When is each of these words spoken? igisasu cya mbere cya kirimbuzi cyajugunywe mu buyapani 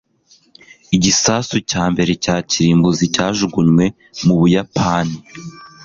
igisasu 0.95 1.55
cya 1.69 1.83
mbere 1.91 2.11
cya 2.23 2.35
kirimbuzi 2.49 3.05
cyajugunywe 3.15 3.85
mu 4.25 4.33
buyapani 4.39 5.15